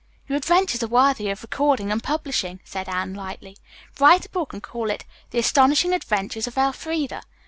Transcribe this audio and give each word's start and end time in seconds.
"Your 0.27 0.35
adventures 0.35 0.81
are 0.81 0.87
worthy 0.87 1.29
of 1.29 1.43
recording 1.43 1.91
and 1.91 2.01
publishing," 2.01 2.59
said 2.63 2.89
Anne 2.89 3.13
lightly. 3.13 3.55
"Write 3.99 4.25
a 4.25 4.29
book 4.29 4.51
and 4.51 4.63
call 4.63 4.89
it 4.89 5.05
'The 5.29 5.37
Astonishing 5.37 5.93
Adventures 5.93 6.47
of 6.47 6.57
Elfreda'." 6.57 7.21